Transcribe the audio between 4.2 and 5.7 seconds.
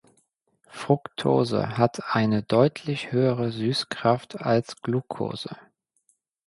als Glucose.